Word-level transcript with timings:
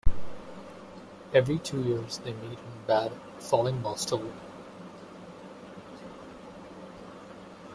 Every 1.31 1.59
two 1.59 1.79
years 1.83 2.17
they 2.17 2.33
meet 2.33 2.57
in 2.57 2.85
Bad 2.87 3.11
Fallingbostel. 3.37 4.33